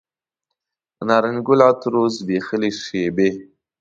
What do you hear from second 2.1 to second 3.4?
زبیښلې شیبې